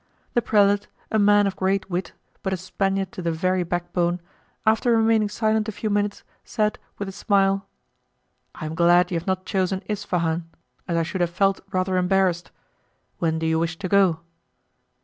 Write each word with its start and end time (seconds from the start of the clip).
The 0.33 0.41
prelate, 0.41 0.87
a 1.11 1.19
man 1.19 1.45
of 1.45 1.55
great 1.55 1.87
wit, 1.91 2.13
but 2.41 2.53
a 2.53 2.57
Spaniard 2.57 3.11
to 3.11 3.21
the 3.21 3.31
very 3.31 3.61
back 3.61 3.93
bone, 3.93 4.19
after 4.65 4.91
remaining 4.97 5.29
silent 5.29 5.69
a 5.69 5.71
few 5.71 5.91
minutes, 5.91 6.23
said, 6.43 6.79
with 6.97 7.07
a 7.07 7.11
smile, 7.11 7.67
"I 8.55 8.65
am 8.65 8.73
glad 8.73 9.11
you 9.11 9.19
have 9.19 9.27
not 9.27 9.45
chosen 9.45 9.83
Ispahan, 9.87 10.45
as 10.87 10.97
I 10.97 11.03
should 11.03 11.21
have 11.21 11.29
felt 11.29 11.59
rather 11.71 11.97
embarrassed. 11.97 12.49
When 13.19 13.37
do 13.37 13.45
you 13.45 13.59
wish 13.59 13.77
to 13.77 13.87
go?" 13.87 14.21